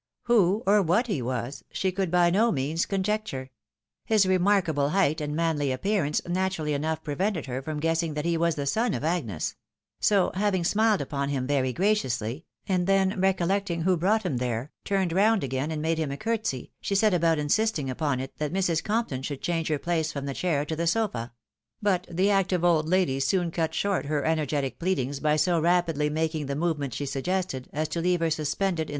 [0.23, 3.49] Who, or what he was, she could by no means con jecture;
[4.03, 8.55] his remarkable height and manly appearance naturally enough prevented her from guessing that he was
[8.55, 9.55] the son of Agnes;
[9.99, 15.13] so having smiled upon him very graciously, and then recollecting who brought him there, turned
[15.13, 18.83] round again and made him a courtesy, she set about insisting upon it that Mrs.
[18.83, 21.31] Compton should change her place from the chair to the sofa;
[21.79, 26.47] but the active old lady soon cut short her energetic pleadings by so rapidly mating
[26.47, 28.89] the movement sha suggested, as to leave her suspended ba.